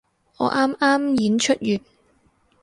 [0.37, 1.79] 我啱啱演出完